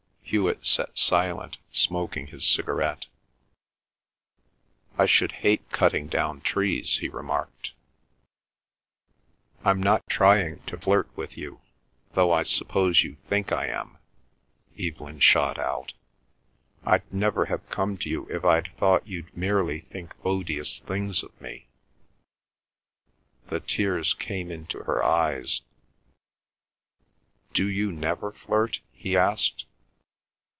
[0.33, 3.07] Hewet sat silent, smoking his cigarette.
[4.97, 7.73] "I should hate cutting down trees," he remarked.
[9.65, 11.59] "I'm not trying to flirt with you,
[12.13, 13.97] though I suppose you think I am!"
[14.79, 15.91] Evelyn shot out.
[16.85, 21.41] "I'd never have come to you if I'd thought you'd merely think odious things of
[21.41, 21.67] me!"
[23.47, 25.61] The tears came into her eyes.
[27.53, 29.65] "Do you never flirt?" he asked.